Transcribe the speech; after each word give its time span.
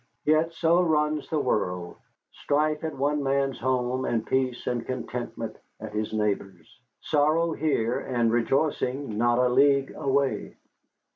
Yet 0.25 0.51
so 0.53 0.81
runs 0.81 1.29
the 1.29 1.39
world, 1.39 1.95
strife 2.31 2.83
at 2.83 2.97
one 2.97 3.21
man's 3.21 3.59
home, 3.59 4.03
and 4.05 4.25
peace 4.25 4.65
and 4.65 4.83
contentment 4.83 5.57
at 5.79 5.93
his 5.93 6.11
neighbor's; 6.11 6.75
sorrow 7.01 7.51
here, 7.51 7.99
and 7.99 8.31
rejoicing 8.31 9.15
not 9.19 9.37
a 9.37 9.47
league 9.47 9.93
away. 9.95 10.57